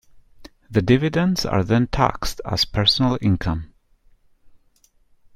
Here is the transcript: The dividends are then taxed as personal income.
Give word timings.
The 0.71 0.81
dividends 0.81 1.45
are 1.45 1.63
then 1.63 1.85
taxed 1.85 2.41
as 2.43 2.65
personal 2.65 3.19
income. 3.21 3.71